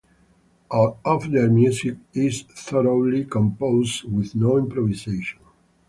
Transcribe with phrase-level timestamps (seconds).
[0.71, 5.37] All of their music is thoroughly composed, with no improvisation.